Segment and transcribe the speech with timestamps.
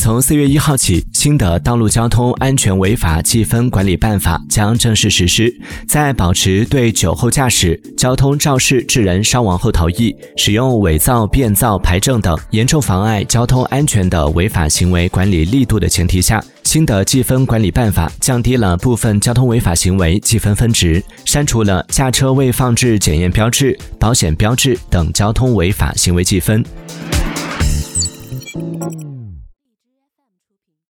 [0.00, 5.54] 从四月一号起新的道路交通安全违法记分管理办法将正式实施。
[5.86, 26.64] 在保持对酒后驾驶交通肇事致人伤亡后逃逸使用伪造变造牌证等严重妨碍交通安全的违法行为管理力度的前提下新的记分管理办法降低了部分交通违法行为记分分值删除了驾车未放置检验标志保险标志等交通违法行为记分。